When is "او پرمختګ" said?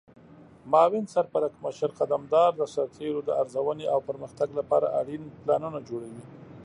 3.93-4.49